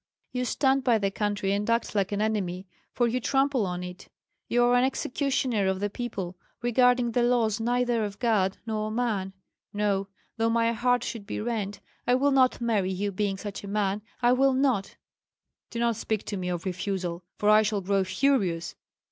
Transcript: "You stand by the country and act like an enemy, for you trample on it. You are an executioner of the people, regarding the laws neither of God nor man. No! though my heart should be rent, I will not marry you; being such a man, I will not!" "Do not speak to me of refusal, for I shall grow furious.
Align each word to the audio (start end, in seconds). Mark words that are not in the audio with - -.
"You 0.31 0.45
stand 0.45 0.83
by 0.83 0.97
the 0.97 1.11
country 1.11 1.51
and 1.51 1.69
act 1.69 1.93
like 1.93 2.11
an 2.11 2.23
enemy, 2.23 2.65
for 2.91 3.07
you 3.07 3.19
trample 3.19 3.67
on 3.67 3.83
it. 3.83 4.07
You 4.47 4.63
are 4.63 4.73
an 4.73 4.83
executioner 4.83 5.67
of 5.67 5.79
the 5.79 5.91
people, 5.91 6.39
regarding 6.63 7.11
the 7.11 7.21
laws 7.21 7.59
neither 7.59 8.03
of 8.03 8.17
God 8.17 8.57
nor 8.65 8.89
man. 8.89 9.33
No! 9.73 10.07
though 10.37 10.49
my 10.49 10.71
heart 10.71 11.03
should 11.03 11.27
be 11.27 11.39
rent, 11.39 11.81
I 12.07 12.15
will 12.15 12.31
not 12.31 12.59
marry 12.59 12.91
you; 12.91 13.11
being 13.11 13.37
such 13.37 13.63
a 13.63 13.67
man, 13.67 14.01
I 14.23 14.33
will 14.33 14.53
not!" 14.53 14.95
"Do 15.69 15.77
not 15.77 15.95
speak 15.95 16.23
to 16.25 16.35
me 16.35 16.49
of 16.49 16.65
refusal, 16.65 17.23
for 17.37 17.51
I 17.51 17.61
shall 17.61 17.81
grow 17.81 18.03
furious. 18.03 18.73